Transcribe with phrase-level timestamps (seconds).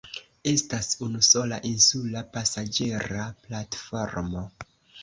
[0.51, 4.49] Estas unusola insula pasaĝera platformo.